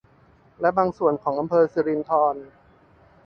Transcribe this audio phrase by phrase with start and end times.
[0.59, 2.35] และบางส่วนของอำเภอสิรินธร